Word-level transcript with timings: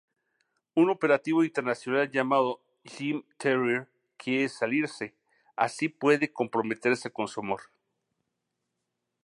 Un 0.73 0.89
operativo 0.89 1.43
internacional 1.43 2.09
llamado 2.09 2.59
Jim 2.83 3.23
Terrier 3.37 3.87
quiere 4.17 4.49
salirse, 4.49 5.13
así 5.55 5.89
puede 5.89 6.33
comprometerse 6.33 7.11
con 7.11 7.27
su 7.27 7.41
amor. 7.41 7.61